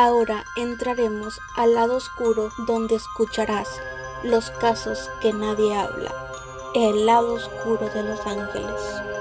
[0.00, 3.68] Ahora entraremos al lado oscuro donde escucharás
[4.22, 6.14] los casos que nadie habla,
[6.72, 9.17] el lado oscuro de los ángeles.